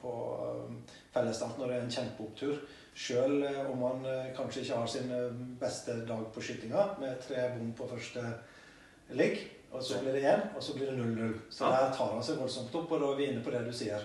på 0.02 0.14
eh, 0.46 0.94
fellesstarten. 1.14 1.64
Og 1.64 1.70
det 1.70 1.78
er 1.78 1.82
en 1.82 1.92
kjempeopptur. 1.98 2.56
Sjøl 2.96 3.42
om 3.74 3.82
han 3.84 4.06
eh, 4.06 4.30
kanskje 4.38 4.62
ikke 4.62 4.78
har 4.80 4.88
sin 4.88 5.12
eh, 5.12 5.32
beste 5.60 5.98
dag 6.08 6.22
på 6.34 6.42
skytinga, 6.42 6.86
med 7.02 7.18
tre 7.28 7.50
bom 7.58 7.74
på 7.76 7.88
første 7.90 8.22
ligg, 9.18 9.42
og 9.74 9.84
så 9.84 10.00
blir 10.00 10.14
det 10.16 10.24
én, 10.24 10.46
og 10.56 10.64
så 10.64 10.74
blir 10.78 10.88
det 10.88 10.96
0-0. 11.02 11.34
Så 11.50 11.66
Ja. 11.66 11.72
der 11.72 11.92
tar 11.98 12.14
han 12.14 12.24
seg 12.24 12.38
voldsomt 12.40 12.76
opp, 12.76 12.92
og 12.92 13.02
da 13.02 13.10
er 13.12 13.16
vi 13.20 13.26
inne 13.32 13.44
på 13.44 13.52
det 13.52 13.66
du 13.66 13.74
sier. 13.74 14.00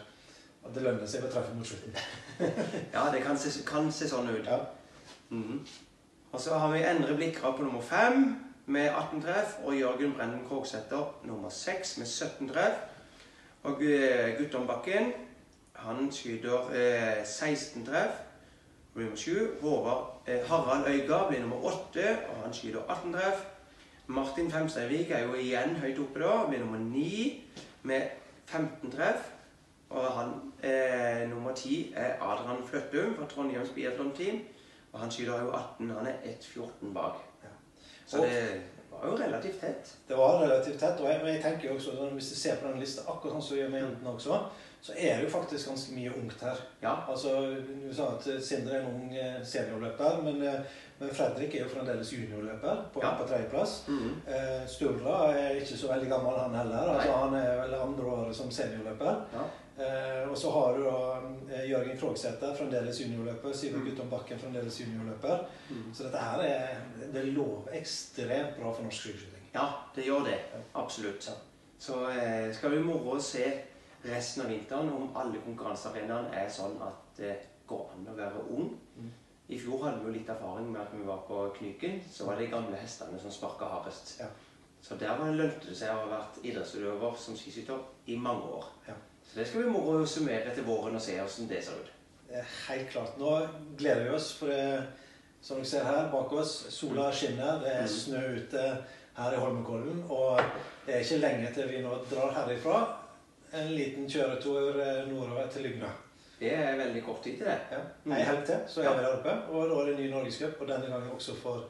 At 0.65 0.75
det 0.75 0.83
lønner 0.85 1.07
seg 1.09 1.25
å 1.25 1.31
treffe 1.33 1.55
mot 1.57 1.67
slutten. 1.67 1.97
Ja, 2.95 3.07
det 3.13 3.23
kan 3.25 3.39
se, 3.39 3.53
kan 3.69 3.91
se 3.93 4.09
sånn 4.09 4.29
ut. 4.33 4.47
Ja. 4.47 4.61
Mhm. 5.31 5.65
Og 6.33 6.41
så 6.41 6.55
har 6.55 6.71
vi 6.73 6.85
Endre 6.87 7.17
Blikra 7.19 7.51
på 7.57 7.65
nummer 7.65 7.83
fem 7.83 8.37
med 8.71 8.89
18 8.89 9.23
treff, 9.23 9.57
og 9.65 9.75
Jørgen 9.75 10.13
Brennen 10.15 10.45
Krogsæter 10.49 11.09
nummer 11.27 11.51
seks 11.51 11.97
med 11.99 12.07
17 12.07 12.49
treff. 12.53 12.85
Og 13.63 13.83
eh, 13.83 14.39
Guttorm 14.39 14.67
Bakken, 14.67 15.11
han 15.75 16.13
skyter 16.13 16.71
eh, 16.71 17.25
16 17.27 17.87
treff. 17.87 18.23
Blir 18.95 19.05
nummer 19.05 19.19
sju. 19.19 19.57
Håvard 19.63 20.29
eh, 20.29 20.47
Harald 20.49 20.87
Øyga 20.87 21.29
blir 21.29 21.41
nummer 21.41 21.65
åtte, 21.65 22.17
og 22.31 22.45
han 22.45 22.55
skyter 22.55 22.81
18 22.89 23.13
treff. 23.13 23.43
Martin 24.07 24.51
Femsteinvik 24.51 25.11
er 25.11 25.27
jo 25.27 25.35
igjen 25.39 25.77
høyt 25.79 25.99
oppe 26.03 26.23
da, 26.23 26.47
blir 26.49 26.65
nummer 26.65 26.79
ni 26.79 27.43
med 27.83 28.09
15 28.47 28.91
treff. 28.91 29.29
Og 29.91 30.07
han 30.15 30.33
eh, 30.63 31.29
nummer 31.31 31.55
ti 31.55 31.79
er 31.97 32.23
Adrian 32.23 32.63
Fløttum 32.67 33.15
fra 33.17 33.27
Trondheims 33.27 33.71
biatlonteam. 33.75 34.41
Og 34.93 35.01
han 35.01 35.11
skyter 35.11 35.41
jo 35.43 35.51
18. 35.53 35.91
Han 35.91 36.07
er 36.07 36.13
1,14 36.25 36.95
bak. 36.95 37.17
Ja. 37.43 37.49
Så 38.07 38.17
Og- 38.19 38.25
det 38.27 38.61
var 38.91 39.07
jo 39.09 39.17
relativt 39.17 39.61
tett. 39.61 39.97
Det 40.09 40.17
var 40.17 40.41
relativt 40.43 40.81
tett. 40.81 41.01
og 41.01 41.09
jeg, 41.09 41.21
jeg 41.25 41.43
tenker 41.43 41.69
jo 41.69 41.75
også, 41.75 41.97
sånn, 41.97 42.13
Hvis 42.13 42.29
du 42.31 42.35
ser 42.37 42.57
på 42.57 42.69
den 42.69 42.81
lista, 42.81 43.03
akkurat 43.03 43.33
sånn 43.33 43.43
som 43.43 43.57
vi 43.57 43.63
gjør 43.63 43.71
med 43.71 43.83
jentene 43.83 44.11
også, 44.11 44.39
så 44.83 44.93
er 44.97 45.17
det 45.17 45.25
jo 45.25 45.31
faktisk 45.31 45.69
ganske 45.69 45.95
mye 45.95 46.13
ungt 46.17 46.41
her. 46.41 46.57
Ja. 46.83 46.95
Altså, 47.09 47.57
Du 47.89 47.95
sa 47.95 48.09
at 48.17 48.43
Sindre 48.43 48.75
er 48.75 48.81
en 48.81 48.95
ung 48.95 49.17
eh, 49.17 49.45
seniorløper, 49.45 50.23
men, 50.23 50.43
eh, 50.43 50.61
men 51.01 51.11
Fredrik 51.17 51.55
er 51.55 51.65
jo 51.65 51.69
fremdeles 51.73 52.13
juniorløper 52.13 52.83
på, 52.95 53.01
Ja. 53.03 53.15
på 53.17 53.27
tredjeplass. 53.29 53.85
Mhm. 53.89 54.11
Eh, 54.29 54.67
Sturla 54.69 55.17
er 55.33 55.57
ikke 55.61 55.77
så 55.77 55.89
veldig 55.93 56.09
gammel, 56.11 56.39
han 56.39 56.55
heller. 56.55 56.91
Altså, 56.95 57.13
han 57.13 57.35
er 57.35 57.61
vel 57.63 57.75
andre 57.75 58.05
året 58.05 58.37
som 58.37 58.51
seniorløper. 58.51 59.25
ja. 59.33 59.49
Eh, 59.81 60.29
og 60.31 60.37
så 60.37 60.51
har 60.53 60.77
du 60.77 60.83
da 60.85 61.57
eh, 61.57 61.71
Jørgen 61.71 61.99
Krogsæter, 61.99 62.55
fremdeles 62.57 63.01
juniorløper. 63.01 63.53
Siver 63.53 63.79
Mm. 63.79 63.85
Guttorm 63.89 64.11
Bakken, 64.11 64.39
fremdeles 64.39 64.81
juniorløper. 64.81 65.39
Mm. 65.71 65.95
Så 65.95 66.03
dette 66.05 66.19
her 66.19 66.41
er, 66.41 66.69
det 67.15 67.25
lover 67.25 67.63
ekstremt 67.73 68.59
bra 68.61 68.73
for 68.73 68.83
norsk 68.83 69.01
skiskyting. 69.01 69.47
Ja, 69.55 69.67
det 69.97 70.05
gjør 70.05 70.25
det. 70.25 70.39
Absolutt. 70.75 71.31
Så 71.79 71.93
eh, 72.11 72.53
skal 72.55 72.71
vi 72.71 72.83
moro 72.83 73.17
å 73.17 73.21
se 73.21 73.47
resten 74.05 74.43
av 74.45 74.51
vinteren 74.51 74.93
om 74.93 75.17
alle 75.17 75.39
konkurransearenaene 75.47 76.35
er 76.35 76.49
sånn 76.49 76.77
at 76.83 77.17
det 77.17 77.37
går 77.67 77.91
an 77.95 78.07
å 78.13 78.17
være 78.17 78.45
ung. 78.51 78.71
Mm. 78.99 79.11
I 79.51 79.59
fjor 79.59 79.83
hadde 79.85 79.99
vi 80.01 80.07
jo 80.07 80.13
litt 80.15 80.29
erfaring 80.31 80.69
med 80.73 80.81
at 80.81 80.93
vi 80.95 81.03
var 81.07 81.25
på 81.27 81.41
Knyken. 81.59 82.01
Så 82.13 82.25
var 82.27 82.37
det 82.39 82.47
de 82.47 82.53
gamle 82.55 82.77
hestene 82.79 83.19
som 83.19 83.33
sparka 83.35 83.67
hardest. 83.67 84.17
Ja. 84.21 84.27
Så 84.83 84.95
der 85.01 85.17
var 85.19 85.27
det 85.29 85.37
lønte 85.41 85.67
det 85.69 85.77
seg 85.77 85.91
å 85.93 86.05
ha 86.05 86.11
vært 86.13 86.39
idrettsutøver 86.47 87.17
som 87.19 87.37
skiskytter 87.37 87.81
i 88.07 88.17
mange 88.17 88.47
år. 88.61 88.69
Ja. 88.89 88.95
Så 89.27 89.39
det 89.41 89.49
skal 89.49 89.65
vi 89.65 89.73
moro 89.75 90.07
summere 90.07 90.55
til 90.55 90.65
våren 90.65 90.95
og 90.97 91.03
se 91.03 91.17
hvordan 91.19 91.49
det 91.51 91.65
ser 91.67 91.83
ut. 91.83 91.91
Helt 92.69 92.89
klart. 92.93 93.19
Nå 93.19 93.35
gleder 93.79 94.05
vi 94.07 94.15
oss, 94.15 94.31
for 94.39 94.47
det, 94.47 94.87
som 95.43 95.59
dere 95.59 95.67
ser 95.67 95.85
her 95.85 96.09
bak 96.13 96.33
oss, 96.33 96.55
sola 96.71 97.11
skinner. 97.13 97.59
Det 97.61 97.73
er 97.75 97.83
Mm. 97.83 97.89
snø 97.89 98.23
ute 98.39 98.65
her 99.17 99.33
i 99.33 99.41
Holmenkollen. 99.43 100.05
Og 100.09 100.41
det 100.87 100.95
er 100.95 101.01
ikke 101.01 101.19
lenge 101.27 101.53
til 101.55 101.69
vi 101.69 101.83
nå 101.83 101.99
drar 102.11 102.33
herifra. 102.39 102.79
En 103.53 103.73
liten 103.75 104.07
kjøretur 104.09 104.79
eh, 104.81 105.09
nordover 105.11 105.47
til 105.51 105.63
Lygna. 105.63 105.91
Det 106.41 106.53
er 106.57 106.77
veldig 106.77 107.03
kort 107.05 107.23
tid 107.23 107.37
til 107.37 107.47
det. 107.47 107.59
Ja. 107.71 107.81
Ei 108.17 108.23
helg 108.25 108.47
til, 108.47 108.61
så 108.67 108.81
er 108.81 108.85
Ja. 108.85 108.97
vi 108.97 109.03
der 109.05 109.17
oppe. 109.19 109.35
Og 109.53 109.69
da 109.69 109.75
er 109.81 109.87
det 109.91 109.99
ny 109.99 110.11
norgescup, 110.11 110.61
og 110.61 110.69
denne 110.69 110.87
gangen 110.87 111.11
også 111.11 111.35
for 111.37 111.65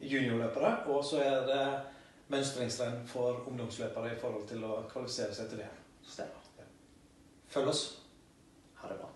juniorløpere. 0.00 0.86
Og 0.86 1.04
så 1.04 1.18
er 1.22 1.46
det 1.46 1.80
mønstringsrenn 2.28 3.06
for 3.06 3.42
ungdomsløpere 3.48 4.12
i 4.12 4.18
forhold 4.20 4.48
til 4.48 4.64
å 4.64 4.82
kvalifisere 4.92 5.34
seg 5.34 5.48
til 5.48 5.58
det. 5.58 5.68
Stemmer. 6.06 6.44
Følg 7.48 7.68
oss. 7.68 8.02
Ha 8.74 8.88
det 8.88 8.98
bra. 9.00 9.08